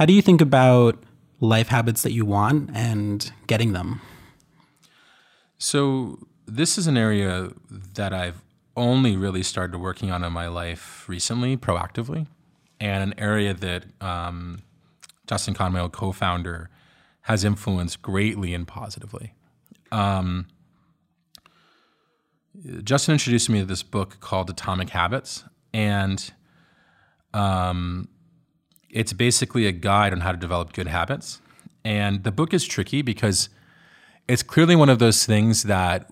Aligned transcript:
How 0.00 0.06
do 0.06 0.14
you 0.14 0.22
think 0.22 0.40
about 0.40 0.96
life 1.40 1.68
habits 1.68 2.00
that 2.04 2.12
you 2.12 2.24
want 2.24 2.70
and 2.72 3.30
getting 3.46 3.74
them? 3.74 4.00
So, 5.58 6.26
this 6.46 6.78
is 6.78 6.86
an 6.86 6.96
area 6.96 7.50
that 7.68 8.14
I've 8.14 8.40
only 8.78 9.14
really 9.14 9.42
started 9.42 9.76
working 9.76 10.10
on 10.10 10.24
in 10.24 10.32
my 10.32 10.48
life 10.48 11.06
recently, 11.06 11.58
proactively, 11.58 12.28
and 12.80 13.12
an 13.12 13.20
area 13.20 13.52
that 13.52 13.84
um, 14.00 14.62
Justin 15.26 15.54
old 15.76 15.92
co 15.92 16.12
founder, 16.12 16.70
has 17.24 17.44
influenced 17.44 18.00
greatly 18.00 18.54
and 18.54 18.66
positively. 18.66 19.34
Um, 19.92 20.46
Justin 22.82 23.12
introduced 23.12 23.50
me 23.50 23.58
to 23.58 23.66
this 23.66 23.82
book 23.82 24.16
called 24.20 24.48
Atomic 24.48 24.88
Habits, 24.88 25.44
and 25.74 26.32
um, 27.34 28.08
it's 28.90 29.12
basically 29.12 29.66
a 29.66 29.72
guide 29.72 30.12
on 30.12 30.20
how 30.20 30.32
to 30.32 30.38
develop 30.38 30.72
good 30.72 30.86
habits. 30.86 31.40
And 31.84 32.24
the 32.24 32.32
book 32.32 32.52
is 32.52 32.66
tricky 32.66 33.02
because 33.02 33.48
it's 34.28 34.42
clearly 34.42 34.76
one 34.76 34.88
of 34.88 34.98
those 34.98 35.24
things 35.24 35.64
that 35.64 36.10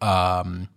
um, 0.00 0.68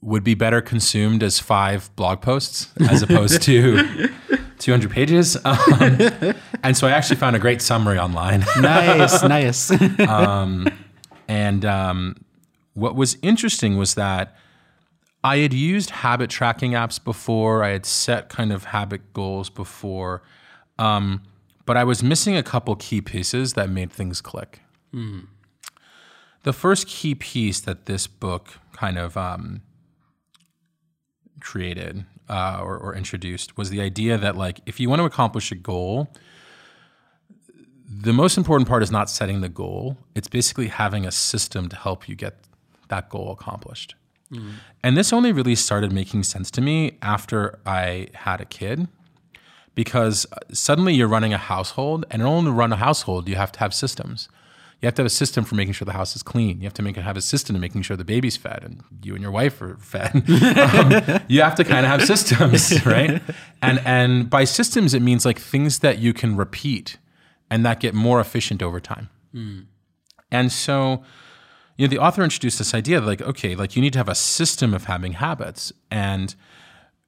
would 0.00 0.22
be 0.22 0.34
better 0.34 0.60
consumed 0.60 1.22
as 1.22 1.40
five 1.40 1.94
blog 1.96 2.20
posts 2.20 2.68
as 2.88 3.02
opposed 3.02 3.42
to 3.42 4.08
200 4.58 4.90
pages. 4.90 5.36
Um, 5.44 6.34
and 6.62 6.76
so 6.76 6.86
I 6.86 6.92
actually 6.92 7.16
found 7.16 7.36
a 7.36 7.38
great 7.38 7.60
summary 7.62 7.98
online. 7.98 8.44
nice, 8.60 9.22
nice. 9.22 9.70
And 11.30 11.66
um, 11.66 12.16
what 12.72 12.96
was 12.96 13.18
interesting 13.20 13.76
was 13.76 13.96
that 13.96 14.34
I 15.24 15.38
had 15.38 15.52
used 15.52 15.90
habit 15.90 16.30
tracking 16.30 16.72
apps 16.72 17.02
before. 17.02 17.64
I 17.64 17.70
had 17.70 17.84
set 17.84 18.28
kind 18.28 18.52
of 18.52 18.64
habit 18.64 19.12
goals 19.12 19.50
before, 19.50 20.22
um, 20.78 21.22
but 21.66 21.76
I 21.76 21.84
was 21.84 22.02
missing 22.02 22.36
a 22.36 22.42
couple 22.42 22.74
key 22.76 23.00
pieces 23.00 23.54
that 23.54 23.68
made 23.68 23.90
things 23.92 24.20
click. 24.20 24.60
The 26.44 26.52
first 26.52 26.86
key 26.86 27.14
piece 27.14 27.60
that 27.60 27.86
this 27.86 28.06
book 28.06 28.58
kind 28.72 28.96
of 28.96 29.16
um, 29.16 29.62
created 31.40 32.06
uh, 32.28 32.60
or, 32.62 32.78
or 32.78 32.94
introduced 32.94 33.56
was 33.56 33.70
the 33.70 33.80
idea 33.80 34.16
that 34.18 34.36
like 34.36 34.60
if 34.66 34.78
you 34.78 34.88
want 34.88 35.00
to 35.00 35.04
accomplish 35.04 35.50
a 35.50 35.56
goal, 35.56 36.12
the 37.90 38.12
most 38.12 38.36
important 38.36 38.68
part 38.68 38.82
is 38.82 38.90
not 38.90 39.10
setting 39.10 39.40
the 39.40 39.48
goal. 39.48 39.96
It's 40.14 40.28
basically 40.28 40.68
having 40.68 41.04
a 41.04 41.10
system 41.10 41.68
to 41.70 41.76
help 41.76 42.08
you 42.08 42.14
get 42.14 42.36
that 42.88 43.08
goal 43.08 43.32
accomplished. 43.32 43.94
Mm-hmm. 44.32 44.50
And 44.82 44.96
this 44.96 45.12
only 45.12 45.32
really 45.32 45.54
started 45.54 45.92
making 45.92 46.22
sense 46.22 46.50
to 46.52 46.60
me 46.60 46.98
after 47.02 47.58
I 47.64 48.08
had 48.14 48.40
a 48.40 48.44
kid 48.44 48.88
because 49.74 50.26
uh, 50.32 50.36
suddenly 50.52 50.92
you're 50.92 51.08
running 51.08 51.32
a 51.32 51.38
household, 51.38 52.04
and 52.10 52.20
in 52.20 52.26
order 52.26 52.48
to 52.48 52.52
run 52.52 52.72
a 52.72 52.76
household, 52.76 53.28
you 53.28 53.36
have 53.36 53.52
to 53.52 53.60
have 53.60 53.72
systems. 53.72 54.28
You 54.80 54.86
have 54.86 54.94
to 54.94 55.02
have 55.02 55.06
a 55.06 55.10
system 55.10 55.44
for 55.44 55.54
making 55.54 55.74
sure 55.74 55.86
the 55.86 55.92
house 55.92 56.14
is 56.16 56.22
clean. 56.22 56.60
You 56.60 56.64
have 56.64 56.74
to 56.74 56.82
make 56.82 56.96
have 56.96 57.16
a 57.16 57.20
system 57.20 57.54
to 57.54 57.60
making 57.60 57.82
sure 57.82 57.96
the 57.96 58.04
baby's 58.04 58.36
fed 58.36 58.62
and 58.64 58.82
you 59.02 59.14
and 59.14 59.22
your 59.22 59.30
wife 59.30 59.60
are 59.62 59.76
fed. 59.76 60.14
um, 60.28 61.20
you 61.28 61.42
have 61.42 61.54
to 61.56 61.64
kind 61.64 61.84
of 61.84 61.90
have 61.92 62.04
systems, 62.04 62.84
right? 62.86 63.22
And 63.62 63.80
and 63.84 64.28
by 64.28 64.44
systems, 64.44 64.94
it 64.94 65.02
means 65.02 65.24
like 65.24 65.38
things 65.38 65.80
that 65.80 65.98
you 65.98 66.12
can 66.12 66.36
repeat 66.36 66.96
and 67.50 67.64
that 67.64 67.80
get 67.80 67.94
more 67.94 68.20
efficient 68.20 68.62
over 68.62 68.80
time. 68.80 69.10
Hmm. 69.32 69.60
And 70.30 70.52
so, 70.52 71.02
you 71.78 71.86
know, 71.86 71.90
the 71.90 71.98
author 71.98 72.22
introduced 72.22 72.58
this 72.58 72.74
idea 72.74 73.00
like, 73.00 73.22
okay, 73.22 73.54
like 73.54 73.76
you 73.76 73.80
need 73.80 73.92
to 73.94 73.98
have 74.00 74.08
a 74.08 74.14
system 74.14 74.74
of 74.74 74.84
having 74.84 75.12
habits. 75.12 75.72
And 75.90 76.34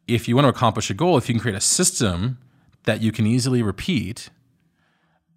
if 0.07 0.29
you 0.29 0.37
want 0.37 0.45
to 0.45 0.49
accomplish 0.49 0.89
a 0.91 0.95
goal, 0.95 1.19
if 1.19 1.29
you 1.29 1.35
can 1.35 1.41
create 1.41 1.57
a 1.57 1.61
system 1.61 2.39
that 2.85 3.03
you 3.03 3.11
can 3.11 3.27
easily 3.27 3.63
repeat, 3.63 4.31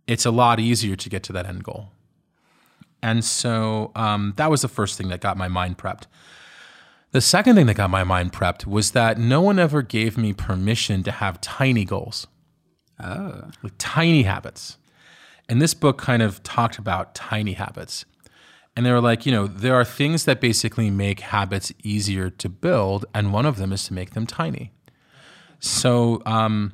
it's 0.08 0.26
a 0.26 0.32
lot 0.32 0.60
easier 0.60 0.96
to 0.96 1.10
get 1.10 1.24
to 1.24 1.34
that 1.34 1.48
end 1.48 1.64
goal. 1.64 1.90
And 3.02 3.26
so 3.26 3.92
um, 3.96 4.34
that 4.38 4.52
was 4.52 4.62
the 4.62 4.68
first 4.68 4.98
thing 4.98 5.10
that 5.10 5.20
got 5.20 5.36
my 5.36 5.48
mind 5.48 5.80
prepped. 5.80 6.04
The 7.12 7.20
second 7.20 7.56
thing 7.56 7.66
that 7.66 7.76
got 7.76 7.90
my 7.90 8.04
mind 8.04 8.34
prepped 8.34 8.68
was 8.68 8.92
that 8.92 9.18
no 9.18 9.42
one 9.42 9.58
ever 9.58 9.82
gave 9.82 10.18
me 10.18 10.34
permission 10.34 11.04
to 11.04 11.12
have 11.12 11.42
tiny 11.42 11.86
goals, 11.86 12.28
oh. 13.00 13.50
like 13.64 13.74
tiny 13.80 14.24
habits. 14.24 14.78
And 15.50 15.62
this 15.62 15.74
book 15.74 15.98
kind 15.98 16.22
of 16.22 16.42
talked 16.44 16.78
about 16.78 17.14
tiny 17.16 17.54
habits. 17.54 18.06
And 18.76 18.86
they 18.86 18.92
were 18.92 19.02
like, 19.02 19.26
you 19.26 19.32
know, 19.32 19.46
there 19.48 19.76
are 19.76 19.86
things 19.86 20.26
that 20.26 20.42
basically 20.42 20.90
make 20.90 21.20
habits 21.20 21.72
easier 21.84 22.30
to 22.32 22.50
build, 22.50 23.06
and 23.14 23.32
one 23.32 23.46
of 23.46 23.58
them 23.58 23.72
is 23.72 23.84
to 23.86 23.94
make 23.94 24.12
them 24.12 24.26
tiny. 24.26 24.72
So, 25.60 26.22
um, 26.26 26.74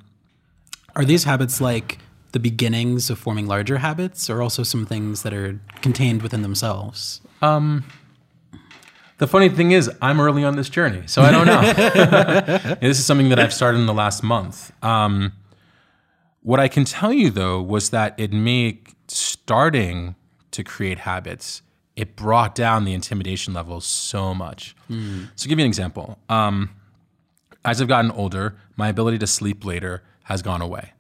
Are 0.96 1.06
these 1.06 1.26
habits 1.26 1.60
like 1.62 2.00
the 2.32 2.40
beginnings 2.40 3.10
of 3.10 3.20
forming 3.20 3.48
larger 3.48 3.78
habits, 3.80 4.30
or 4.30 4.42
also 4.42 4.64
some 4.64 4.86
things 4.86 5.24
that 5.24 5.34
are 5.34 5.60
contained 5.82 6.22
within 6.22 6.42
themselves? 6.42 7.22
The 9.18 9.28
funny 9.28 9.50
thing 9.50 9.72
is, 9.72 9.92
I'm 10.02 10.20
early 10.22 10.44
on 10.46 10.56
this 10.56 10.70
journey, 10.70 11.04
so 11.06 11.22
I 11.22 11.32
don't 11.32 11.46
know. 11.46 11.62
this 12.82 12.98
is 13.00 13.06
something 13.06 13.30
that 13.30 13.40
I've 13.40 13.54
started 13.54 13.80
in 13.80 13.86
the 13.86 13.94
last 13.94 14.24
month. 14.24 14.72
Um, 14.82 15.34
what 16.42 16.60
I 16.62 16.70
can 16.70 16.86
tell 16.86 17.12
you 17.12 17.30
though 17.30 17.62
was 17.62 17.90
that 17.90 18.16
it 18.18 18.32
made 18.32 18.88
starting 19.10 20.16
to 20.52 20.64
create 20.64 21.00
habits. 21.00 21.62
It 22.00 22.16
brought 22.16 22.56
down 22.56 22.86
the 22.86 22.94
intimidation 22.94 23.54
level 23.54 23.82
so 23.82 24.34
much. 24.34 24.76
So, 25.36 25.50
give 25.50 25.60
you 25.60 25.66
an 25.66 25.70
example. 25.70 26.18
Um, 26.30 26.70
as 27.66 27.82
I've 27.82 27.88
gotten 27.90 28.12
older, 28.12 28.56
my 28.78 28.88
ability 28.88 29.18
to 29.20 29.28
sleep 29.28 29.66
later 29.66 30.02
has 30.24 30.42
gone 30.42 30.62
away. 30.62 30.94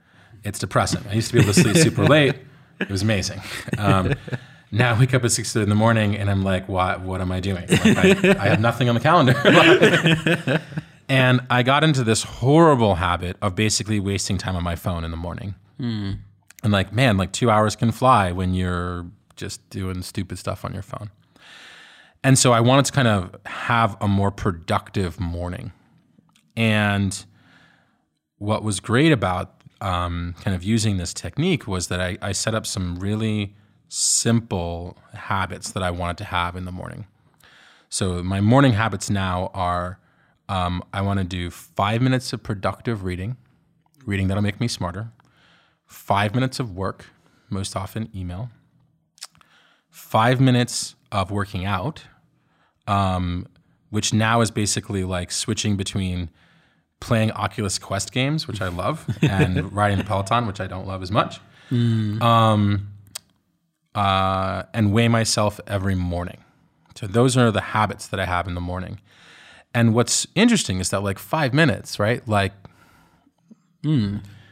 It's 0.43 0.59
depressing. 0.59 1.01
I 1.09 1.13
used 1.13 1.29
to 1.29 1.35
be 1.35 1.39
able 1.41 1.53
to 1.53 1.59
sleep 1.61 1.77
super 1.77 2.05
late. 2.15 2.35
It 2.81 2.89
was 2.89 3.01
amazing. 3.01 3.41
Um, 3.77 4.13
now 4.71 4.93
I 4.95 4.99
wake 4.99 5.13
up 5.13 5.23
at 5.23 5.31
six 5.31 5.55
in 5.55 5.69
the 5.69 5.75
morning 5.75 6.15
and 6.17 6.29
I'm 6.29 6.43
like, 6.43 6.67
what, 6.69 7.01
what 7.01 7.21
am 7.21 7.31
I 7.31 7.39
doing? 7.39 7.65
Like, 7.69 7.97
I, 7.97 8.35
I 8.39 8.47
have 8.49 8.59
nothing 8.59 8.88
on 8.89 8.95
the 8.95 9.01
calendar. 9.01 10.61
and 11.09 11.41
I 11.49 11.63
got 11.63 11.83
into 11.83 12.03
this 12.03 12.23
horrible 12.23 12.95
habit 12.95 13.38
of 13.41 13.55
basically 13.55 13.99
wasting 13.99 14.38
time 14.38 14.55
on 14.55 14.63
my 14.63 14.75
phone 14.75 15.03
in 15.03 15.11
the 15.11 15.17
morning. 15.17 15.55
And 16.63 16.73
like, 16.73 16.91
man, 16.93 17.17
like 17.17 17.31
two 17.31 17.49
hours 17.49 17.75
can 17.75 17.91
fly 17.91 18.31
when 18.33 18.53
you're 18.53 19.05
just 19.39 19.67
doing 19.69 20.03
stupid 20.03 20.38
stuff 20.38 20.63
on 20.63 20.73
your 20.73 20.83
phone. 20.83 21.09
And 22.23 22.38
so 22.38 22.51
I 22.51 22.59
wanted 22.59 22.85
to 22.85 22.91
kind 22.91 23.07
of 23.07 23.35
have 23.45 23.95
a 24.01 24.07
more 24.07 24.29
productive 24.29 25.19
morning. 25.19 25.72
And 26.57 27.25
what 28.38 28.61
was 28.63 28.79
great 28.79 29.11
about 29.11 29.63
um, 29.81 30.35
kind 30.41 30.55
of 30.55 30.63
using 30.63 30.97
this 30.97 31.13
technique 31.13 31.67
was 31.67 31.88
that 31.88 32.01
I, 32.01 32.17
I 32.22 32.33
set 32.33 32.53
up 32.53 32.66
some 32.66 33.00
really 33.00 33.55
simple 33.88 34.97
habits 35.13 35.71
that 35.71 35.81
I 35.81 35.91
wanted 35.91 36.17
to 36.17 36.25
have 36.25 36.57
in 36.57 36.66
the 36.66 36.71
morning. 36.71 37.07
So 37.88 38.21
my 38.21 38.41
morning 38.41 38.73
habits 38.73 39.09
now 39.09 39.50
are 39.53 40.00
um, 40.50 40.83
I 40.94 41.01
want 41.01 41.19
to 41.19 41.23
do 41.23 41.50
five 41.50 42.01
minutes 42.01 42.33
of 42.33 42.44
productive 42.44 43.03
reading, 43.03 43.38
reading 44.06 44.27
that'll 44.27 44.44
make 44.44 44.59
me 44.59 44.67
smarter, 44.67 45.11
five 45.85 46.35
minutes 46.35 46.59
of 46.59 46.75
work, 46.75 47.06
most 47.50 47.75
often 47.75 48.09
email, 48.16 48.50
five 49.89 50.39
minutes 50.39 50.95
of 51.11 51.31
working 51.31 51.66
out, 51.66 52.03
um, 52.88 53.47
which 53.89 54.13
now 54.13 54.41
is 54.41 54.51
basically 54.51 55.03
like 55.03 55.31
switching 55.31 55.75
between 55.75 56.29
playing 57.00 57.31
Oculus 57.31 57.79
Quest 57.79 58.11
games, 58.11 58.47
which 58.47 58.61
I 58.61 58.67
love, 58.67 59.05
and 59.22 59.72
riding 59.73 59.97
the 59.97 60.03
Peloton, 60.03 60.45
which 60.47 60.59
I 60.59 60.67
don't 60.67 60.88
love 60.88 61.01
as 61.01 61.11
much. 61.11 61.39
Um, 62.22 62.89
uh, 63.95 64.63
and 64.73 64.94
weigh 64.94 65.07
myself 65.07 65.59
every 65.67 65.95
morning. 65.95 66.44
So 66.95 67.07
those 67.07 67.38
are 67.38 67.51
the 67.51 67.61
habits 67.61 68.07
that 68.07 68.19
I 68.19 68.25
have 68.25 68.47
in 68.47 68.56
the 68.56 68.61
morning. 68.61 69.00
And 69.73 69.94
what's 69.94 70.27
interesting 70.35 70.79
is 70.79 70.89
that 70.89 71.01
like 71.01 71.19
five 71.19 71.53
minutes, 71.53 72.00
right? 72.00 72.27
Like 72.27 72.53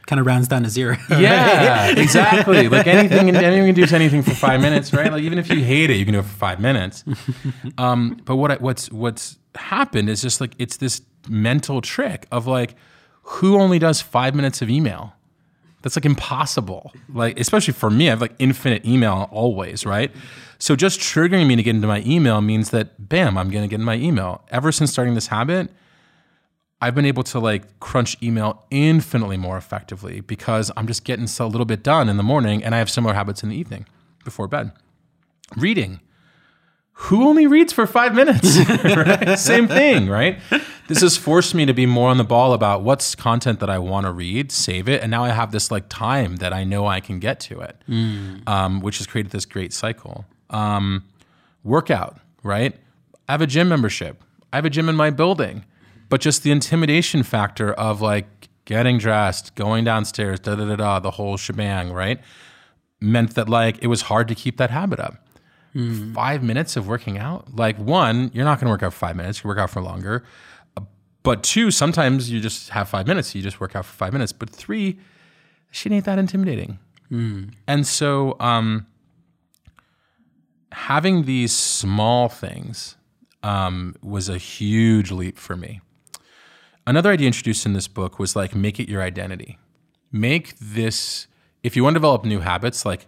Kind 0.08 0.20
of 0.20 0.26
rounds 0.26 0.48
down 0.48 0.62
to 0.62 0.70
zero. 0.70 0.96
yeah, 1.10 1.90
exactly. 1.96 2.66
Like 2.68 2.86
anything, 2.86 3.28
anyone 3.36 3.74
can 3.74 3.74
do 3.74 3.94
anything 3.94 4.22
for 4.22 4.30
five 4.30 4.58
minutes, 4.62 4.94
right? 4.94 5.12
Like 5.12 5.22
even 5.22 5.38
if 5.38 5.50
you 5.50 5.62
hate 5.62 5.90
it, 5.90 5.96
you 5.98 6.06
can 6.06 6.14
do 6.14 6.20
it 6.20 6.24
for 6.24 6.36
five 6.36 6.60
minutes. 6.60 7.04
Um, 7.76 8.20
but 8.24 8.36
what 8.36 8.58
what's 8.62 8.90
what's 8.90 9.36
happened 9.54 10.08
is 10.08 10.22
just 10.22 10.40
like 10.40 10.54
it's 10.58 10.78
this 10.78 11.02
mental 11.28 11.82
trick 11.82 12.26
of 12.32 12.46
like 12.46 12.74
who 13.22 13.58
only 13.58 13.78
does 13.78 14.00
five 14.00 14.34
minutes 14.34 14.62
of 14.62 14.70
email. 14.70 15.12
That's 15.82 15.94
like 15.94 16.06
impossible. 16.06 16.90
Like 17.12 17.38
especially 17.38 17.74
for 17.74 17.90
me, 17.90 18.06
I 18.08 18.10
have 18.10 18.22
like 18.22 18.34
infinite 18.38 18.86
email 18.86 19.28
always, 19.30 19.84
right? 19.84 20.10
So 20.58 20.74
just 20.74 21.00
triggering 21.00 21.46
me 21.46 21.54
to 21.56 21.62
get 21.62 21.74
into 21.76 21.86
my 21.86 22.02
email 22.06 22.40
means 22.40 22.70
that 22.70 23.08
bam, 23.10 23.36
I'm 23.36 23.50
gonna 23.50 23.68
get 23.68 23.78
in 23.78 23.84
my 23.84 23.96
email. 23.96 24.42
Ever 24.50 24.72
since 24.72 24.90
starting 24.90 25.14
this 25.14 25.26
habit, 25.26 25.70
I've 26.80 26.94
been 26.94 27.04
able 27.06 27.24
to 27.24 27.40
like 27.40 27.80
crunch 27.80 28.16
email 28.22 28.64
infinitely 28.70 29.36
more 29.36 29.56
effectively 29.56 30.20
because 30.20 30.70
I'm 30.76 30.86
just 30.86 31.04
getting 31.04 31.26
so 31.26 31.46
a 31.46 31.48
little 31.48 31.64
bit 31.64 31.82
done 31.82 32.08
in 32.08 32.16
the 32.16 32.22
morning 32.22 32.62
and 32.62 32.74
I 32.74 32.78
have 32.78 32.88
similar 32.90 33.14
habits 33.14 33.42
in 33.42 33.48
the 33.48 33.56
evening 33.56 33.86
before 34.24 34.46
bed. 34.46 34.70
Reading. 35.56 36.00
who 36.92 37.26
only 37.28 37.46
reads 37.46 37.72
for 37.72 37.86
five 37.86 38.14
minutes? 38.14 38.58
right? 38.84 39.38
Same 39.38 39.66
thing, 39.68 40.08
right? 40.08 40.38
This 40.88 41.00
has 41.00 41.16
forced 41.16 41.54
me 41.54 41.64
to 41.66 41.72
be 41.72 41.86
more 41.86 42.10
on 42.10 42.16
the 42.18 42.24
ball 42.24 42.52
about 42.52 42.82
what's 42.82 43.14
content 43.14 43.60
that 43.60 43.70
I 43.70 43.78
want 43.78 44.06
to 44.06 44.12
read, 44.12 44.50
save 44.52 44.88
it, 44.88 45.02
and 45.02 45.10
now 45.10 45.24
I 45.24 45.30
have 45.30 45.52
this 45.52 45.70
like 45.70 45.88
time 45.88 46.36
that 46.36 46.52
I 46.52 46.64
know 46.64 46.86
I 46.86 47.00
can 47.00 47.18
get 47.18 47.40
to 47.40 47.60
it, 47.60 47.76
um, 48.46 48.80
which 48.80 48.98
has 48.98 49.06
created 49.06 49.32
this 49.32 49.44
great 49.46 49.72
cycle. 49.72 50.24
Um, 50.50 51.04
workout, 51.64 52.18
right? 52.42 52.74
I 53.28 53.32
have 53.32 53.42
a 53.42 53.46
gym 53.46 53.68
membership. 53.68 54.22
I 54.52 54.56
have 54.56 54.64
a 54.64 54.70
gym 54.70 54.88
in 54.88 54.96
my 54.96 55.10
building, 55.10 55.64
but 56.08 56.20
just 56.20 56.42
the 56.42 56.50
intimidation 56.50 57.22
factor 57.22 57.72
of 57.72 58.00
like 58.00 58.48
getting 58.64 58.98
dressed, 58.98 59.54
going 59.54 59.84
downstairs, 59.84 60.40
da 60.40 60.54
da 60.54 60.64
da 60.66 60.76
da, 60.76 60.98
the 60.98 61.12
whole 61.12 61.36
shebang, 61.36 61.92
right? 61.92 62.20
Meant 63.00 63.34
that 63.34 63.48
like 63.48 63.78
it 63.82 63.86
was 63.86 64.02
hard 64.02 64.28
to 64.28 64.34
keep 64.34 64.56
that 64.58 64.70
habit 64.70 65.00
up 65.00 65.14
five 66.14 66.42
minutes 66.42 66.76
of 66.76 66.88
working 66.88 67.18
out. 67.18 67.54
Like 67.54 67.76
one, 67.78 68.30
you're 68.34 68.44
not 68.44 68.58
going 68.58 68.66
to 68.66 68.70
work 68.70 68.82
out 68.82 68.92
for 68.92 68.98
five 68.98 69.14
minutes. 69.16 69.44
You 69.44 69.48
work 69.48 69.58
out 69.58 69.70
for 69.70 69.80
longer. 69.80 70.24
Uh, 70.76 70.80
But 71.22 71.42
two, 71.44 71.70
sometimes 71.70 72.30
you 72.30 72.40
just 72.40 72.70
have 72.70 72.88
five 72.88 73.06
minutes. 73.06 73.34
You 73.34 73.42
just 73.42 73.60
work 73.60 73.76
out 73.76 73.84
for 73.84 73.92
five 73.94 74.12
minutes. 74.12 74.32
But 74.32 74.50
three, 74.50 74.98
shit 75.70 75.92
ain't 75.92 76.04
that 76.06 76.18
intimidating. 76.18 76.78
And 77.68 77.86
so, 77.86 78.36
um, 78.40 78.86
having 80.72 81.24
these 81.24 81.52
small 81.54 82.28
things 82.28 82.96
um, 83.42 83.94
was 84.02 84.28
a 84.28 84.38
huge 84.38 85.10
leap 85.10 85.38
for 85.38 85.56
me. 85.56 85.80
Another 86.88 87.10
idea 87.10 87.26
introduced 87.26 87.66
in 87.66 87.74
this 87.74 87.86
book 87.86 88.18
was 88.18 88.34
like 88.34 88.54
make 88.54 88.80
it 88.80 88.88
your 88.88 89.02
identity. 89.02 89.58
Make 90.10 90.58
this 90.58 91.26
if 91.62 91.76
you 91.76 91.84
want 91.84 91.92
to 91.92 91.98
develop 91.98 92.24
new 92.24 92.40
habits, 92.40 92.86
like 92.86 93.06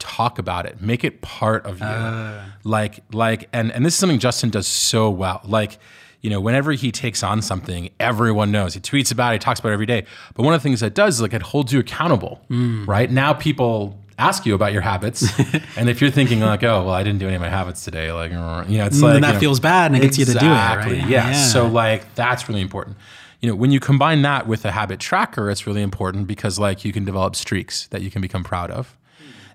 talk 0.00 0.40
about 0.40 0.66
it. 0.66 0.82
Make 0.82 1.04
it 1.04 1.22
part 1.22 1.64
of 1.66 1.78
you. 1.78 1.86
Ah. 1.86 2.56
Like 2.64 3.04
like 3.12 3.48
and 3.52 3.70
and 3.70 3.86
this 3.86 3.94
is 3.94 4.00
something 4.00 4.18
justin 4.18 4.50
does 4.50 4.66
so 4.66 5.08
well. 5.08 5.40
Like 5.44 5.78
you 6.20 6.30
know 6.30 6.40
whenever 6.40 6.72
he 6.72 6.90
takes 6.90 7.22
on 7.22 7.42
something 7.42 7.90
everyone 8.00 8.50
knows. 8.50 8.74
He 8.74 8.80
tweets 8.80 9.12
about 9.12 9.34
it 9.34 9.36
he 9.36 9.38
talks 9.38 9.60
about 9.60 9.68
it 9.68 9.74
every 9.74 9.86
day. 9.86 10.04
But 10.34 10.42
one 10.42 10.52
of 10.52 10.60
the 10.60 10.64
things 10.64 10.80
that 10.80 10.94
does 10.94 11.14
is 11.14 11.22
like 11.22 11.32
it 11.32 11.42
holds 11.42 11.72
you 11.72 11.78
accountable 11.78 12.42
hmm. 12.48 12.86
right? 12.86 13.08
Now 13.08 13.32
people 13.32 14.00
ask 14.18 14.46
you 14.46 14.54
about 14.54 14.72
your 14.72 14.82
habits 14.82 15.26
and 15.76 15.90
if 15.90 16.00
you're 16.00 16.10
thinking 16.10 16.40
like 16.40 16.62
oh 16.62 16.84
well 16.84 16.94
i 16.94 17.02
didn't 17.02 17.18
do 17.18 17.26
any 17.26 17.36
of 17.36 17.40
my 17.42 17.50
habits 17.50 17.84
today 17.84 18.12
like 18.12 18.30
you 18.30 18.36
know 18.78 18.86
it's 18.86 19.00
like 19.02 19.12
then 19.12 19.22
that 19.22 19.28
you 19.28 19.34
know, 19.34 19.40
feels 19.40 19.60
bad 19.60 19.86
and 19.86 19.96
it 19.96 20.00
gets 20.00 20.16
you 20.18 20.24
to 20.24 20.32
do 20.32 20.38
it, 20.38 20.50
Exactly, 20.50 20.98
right? 21.00 21.08
Yeah. 21.08 21.30
Yeah. 21.30 21.44
So 21.44 21.66
like 21.66 22.14
that's 22.14 22.48
really 22.48 22.60
important. 22.62 22.96
You 23.40 23.50
know, 23.50 23.56
when 23.56 23.70
you 23.70 23.80
combine 23.80 24.22
that 24.22 24.46
with 24.46 24.64
a 24.64 24.72
habit 24.72 24.98
tracker, 24.98 25.50
it's 25.50 25.66
really 25.66 25.82
important 25.82 26.26
because 26.26 26.58
like 26.58 26.84
you 26.84 26.92
can 26.92 27.04
develop 27.04 27.36
streaks 27.36 27.86
that 27.88 28.02
you 28.02 28.10
can 28.10 28.22
become 28.22 28.42
proud 28.42 28.70
of. 28.70 28.96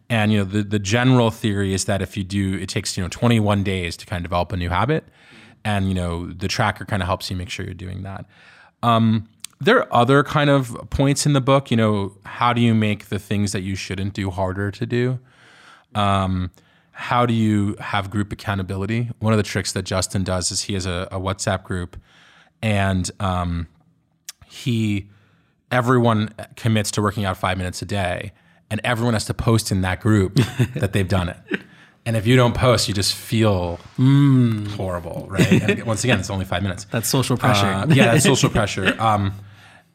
And 0.10 0.32
you 0.32 0.40
know, 0.40 0.44
the 0.46 0.64
the 0.64 0.80
general 0.80 1.32
theory 1.32 1.74
is 1.74 1.86
that 1.86 2.02
if 2.02 2.16
you 2.16 2.24
do, 2.24 2.56
it 2.56 2.70
takes 2.70 2.98
you 2.98 3.04
know 3.04 3.10
21 3.10 3.64
days 3.64 3.98
to 3.98 4.06
kind 4.06 4.20
of 4.20 4.24
develop 4.24 4.52
a 4.52 4.58
new 4.58 4.70
habit, 4.70 5.06
and 5.66 5.88
you 5.88 5.94
know 5.94 6.28
the 6.28 6.48
tracker 6.48 6.86
kind 6.86 7.02
of 7.02 7.08
helps 7.08 7.32
you 7.32 7.38
make 7.38 7.50
sure 7.50 7.66
you're 7.66 7.74
doing 7.74 8.04
that. 8.04 8.26
Um, 8.84 9.28
there 9.62 9.80
are 9.80 9.94
other 9.94 10.24
kind 10.24 10.50
of 10.50 10.76
points 10.90 11.26
in 11.26 11.34
the 11.34 11.42
book. 11.42 11.72
You 11.72 11.78
know, 11.78 12.14
how 12.26 12.52
do 12.52 12.62
you 12.62 12.74
make 12.74 13.10
the 13.10 13.20
things 13.20 13.52
that 13.52 13.62
you 13.62 13.76
shouldn't 13.76 14.14
do 14.14 14.32
harder 14.32 14.72
to 14.72 14.86
do? 14.86 15.20
Um, 15.96 16.52
how 16.92 17.26
do 17.26 17.34
you 17.34 17.76
have 17.80 18.10
group 18.10 18.32
accountability? 18.32 19.10
One 19.20 19.34
of 19.34 19.38
the 19.38 19.44
tricks 19.44 19.72
that 19.74 19.84
Justin 19.84 20.24
does 20.24 20.52
is 20.52 20.62
he 20.62 20.74
has 20.74 20.86
a, 20.86 21.08
a 21.12 21.20
WhatsApp 21.20 21.64
group, 21.64 21.98
and 22.62 23.10
um, 23.20 23.68
he 24.46 25.10
everyone 25.72 26.34
commits 26.56 26.92
to 26.92 27.02
working 27.02 27.24
out 27.24 27.38
five 27.38 27.58
minutes 27.58 27.82
a 27.82 27.86
day, 27.86 28.34
and 28.70 28.82
everyone 28.84 29.14
has 29.14 29.26
to 29.26 29.34
post 29.34 29.72
in 29.72 29.82
that 29.82 30.02
group 30.02 30.36
that 30.76 30.94
they've 30.94 31.08
done 31.08 31.30
it. 31.30 31.38
And 32.06 32.18
if 32.18 32.26
you 32.26 32.36
don't 32.36 32.56
post, 32.56 32.88
you 32.88 32.96
just 32.96 33.14
feel 33.14 33.80
horrible, 34.76 35.28
right? 35.30 35.62
And 35.62 35.84
once 35.84 36.04
again, 36.04 36.20
it's 36.20 36.32
only 36.32 36.46
five 36.46 36.64
minutes. 36.64 36.86
That's 36.86 37.08
social 37.08 37.38
pressure. 37.38 37.68
Uh, 37.68 37.86
yeah, 37.90 38.12
that's 38.12 38.24
social 38.24 38.50
pressure. 38.58 38.96
Um, 39.00 39.34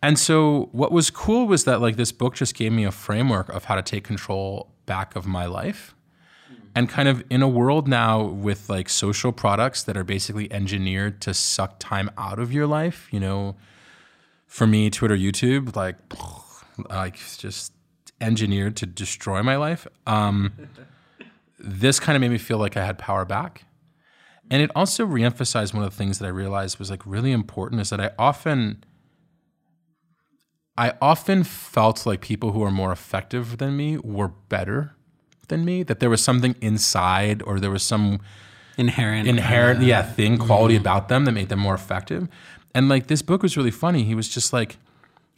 and 0.02 0.18
so 0.18 0.68
what 0.72 0.92
was 0.92 1.10
cool 1.10 1.46
was 1.46 1.64
that 1.64 1.80
like 1.80 1.96
this 1.96 2.12
book 2.12 2.34
just 2.34 2.54
gave 2.54 2.72
me 2.72 2.84
a 2.84 2.92
framework 2.92 3.48
of 3.48 3.64
how 3.64 3.74
to 3.74 3.82
take 3.82 4.04
control 4.04 4.70
back 4.84 5.16
of 5.16 5.26
my 5.26 5.46
life. 5.46 5.94
And 6.74 6.90
kind 6.90 7.08
of 7.08 7.24
in 7.30 7.40
a 7.40 7.48
world 7.48 7.88
now 7.88 8.22
with 8.22 8.68
like 8.68 8.90
social 8.90 9.32
products 9.32 9.82
that 9.84 9.96
are 9.96 10.04
basically 10.04 10.52
engineered 10.52 11.22
to 11.22 11.32
suck 11.32 11.78
time 11.78 12.10
out 12.18 12.38
of 12.38 12.52
your 12.52 12.66
life, 12.66 13.08
you 13.10 13.18
know, 13.18 13.56
for 14.46 14.66
me, 14.66 14.90
Twitter, 14.90 15.16
YouTube, 15.16 15.74
like, 15.74 15.96
like 16.90 17.18
just 17.38 17.72
engineered 18.20 18.76
to 18.76 18.86
destroy 18.86 19.42
my 19.42 19.56
life. 19.56 19.86
Um, 20.06 20.52
this 21.58 21.98
kind 21.98 22.14
of 22.14 22.20
made 22.20 22.30
me 22.30 22.38
feel 22.38 22.58
like 22.58 22.76
I 22.76 22.84
had 22.84 22.98
power 22.98 23.24
back. 23.24 23.64
And 24.50 24.62
it 24.62 24.70
also 24.76 25.06
reemphasized 25.06 25.72
one 25.72 25.82
of 25.82 25.90
the 25.90 25.96
things 25.96 26.18
that 26.18 26.26
I 26.26 26.30
realized 26.30 26.78
was 26.78 26.90
like 26.90 27.04
really 27.06 27.32
important 27.32 27.80
is 27.80 27.88
that 27.88 28.00
I 28.00 28.10
often 28.18 28.84
I 30.78 30.92
often 31.00 31.42
felt 31.42 32.04
like 32.04 32.20
people 32.20 32.52
who 32.52 32.62
are 32.62 32.70
more 32.70 32.92
effective 32.92 33.58
than 33.58 33.76
me 33.76 33.98
were 33.98 34.28
better 34.28 34.94
than 35.48 35.64
me, 35.64 35.82
that 35.84 36.00
there 36.00 36.10
was 36.10 36.22
something 36.22 36.54
inside 36.60 37.42
or 37.42 37.60
there 37.60 37.70
was 37.70 37.82
some 37.82 38.20
Inherent. 38.78 39.26
inherent 39.26 39.80
yeah 39.80 40.02
thing 40.02 40.36
mm-hmm. 40.36 40.46
quality 40.46 40.76
about 40.76 41.08
them 41.08 41.24
that 41.24 41.32
made 41.32 41.48
them 41.48 41.60
more 41.60 41.74
effective. 41.74 42.28
And 42.74 42.90
like 42.90 43.06
this 43.06 43.22
book 43.22 43.42
was 43.42 43.56
really 43.56 43.70
funny. 43.70 44.04
He 44.04 44.14
was 44.14 44.28
just 44.28 44.52
like 44.52 44.76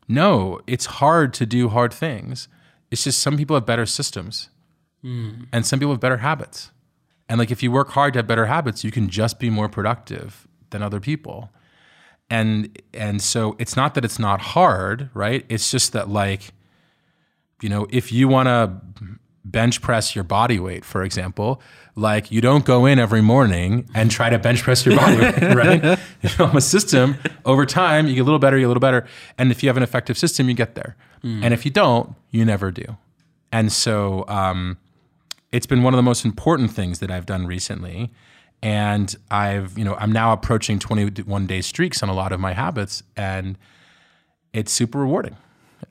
no 0.08 0.60
it's 0.66 0.86
hard 0.86 1.32
to 1.34 1.46
do 1.46 1.68
hard 1.68 1.92
things. 1.92 2.48
It's 2.90 3.04
just 3.04 3.20
some 3.20 3.36
people 3.36 3.54
have 3.54 3.64
better 3.64 3.86
systems 3.86 4.48
mm. 5.04 5.46
and 5.52 5.64
some 5.64 5.78
people 5.78 5.92
have 5.92 6.00
better 6.00 6.16
habits. 6.16 6.72
And 7.28 7.38
like 7.38 7.52
if 7.52 7.62
you 7.62 7.70
work 7.70 7.90
hard 7.90 8.14
to 8.14 8.18
have 8.18 8.26
better 8.26 8.46
habits 8.46 8.82
you 8.82 8.90
can 8.90 9.08
just 9.08 9.38
be 9.38 9.50
more 9.50 9.68
productive 9.68 10.48
than 10.70 10.82
other 10.82 10.98
people 10.98 11.50
and 12.30 12.76
and 12.92 13.22
so 13.22 13.56
it's 13.58 13.76
not 13.76 13.94
that 13.94 14.04
it's 14.04 14.18
not 14.18 14.40
hard 14.40 15.10
right? 15.14 15.44
It's 15.48 15.70
just 15.70 15.92
that 15.92 16.08
like 16.08 16.52
you 17.62 17.68
know 17.68 17.86
if 17.90 18.12
you 18.12 18.28
want 18.28 18.46
to 18.48 18.80
bench 19.44 19.80
press 19.80 20.14
your 20.14 20.24
body 20.24 20.60
weight 20.60 20.84
for 20.84 21.02
example 21.02 21.62
like 21.94 22.30
you 22.30 22.40
don't 22.42 22.66
go 22.66 22.84
in 22.84 22.98
every 22.98 23.22
morning 23.22 23.88
and 23.94 24.10
try 24.10 24.28
to 24.28 24.38
bench 24.38 24.62
press 24.62 24.84
your 24.84 24.94
body 24.94 25.18
weight 25.18 25.40
right? 25.54 25.98
You 26.22 26.30
know 26.38 26.50
a 26.54 26.60
system 26.60 27.16
over 27.44 27.64
time 27.64 28.06
you 28.06 28.14
get 28.14 28.20
a 28.20 28.24
little 28.24 28.38
better 28.38 28.56
you 28.56 28.62
get 28.62 28.66
a 28.66 28.68
little 28.68 28.80
better 28.80 29.06
and 29.38 29.50
if 29.50 29.62
you 29.62 29.68
have 29.68 29.76
an 29.76 29.82
effective 29.82 30.18
system 30.18 30.48
you 30.48 30.54
get 30.54 30.74
there. 30.74 30.96
And 31.44 31.54
if 31.54 31.64
you 31.64 31.70
don't 31.70 32.14
you 32.30 32.44
never 32.44 32.70
do. 32.70 32.96
And 33.50 33.72
so 33.72 34.24
um, 34.28 34.76
it's 35.52 35.66
been 35.66 35.82
one 35.82 35.94
of 35.94 35.98
the 35.98 36.02
most 36.02 36.24
important 36.24 36.70
things 36.70 36.98
that 36.98 37.10
I've 37.10 37.26
done 37.26 37.46
recently. 37.46 38.12
And 38.62 39.14
I've, 39.30 39.78
you 39.78 39.84
know, 39.84 39.94
I'm 39.94 40.12
now 40.12 40.32
approaching 40.32 40.78
21 40.78 41.46
day 41.46 41.60
streaks 41.60 42.02
on 42.02 42.08
a 42.08 42.14
lot 42.14 42.32
of 42.32 42.40
my 42.40 42.52
habits, 42.52 43.02
and 43.16 43.56
it's 44.52 44.72
super 44.72 44.98
rewarding. 44.98 45.36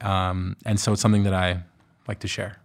Um, 0.02 0.58
and 0.66 0.80
so 0.80 0.94
it's 0.94 1.02
something 1.02 1.24
that 1.24 1.34
I 1.34 1.64
like 2.08 2.20
to 2.20 2.28
share. 2.28 2.60